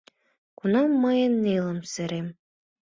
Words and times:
Кунам 0.57 0.89
мые 1.03 1.25
нелын 1.43 1.79
серем. 1.93 2.27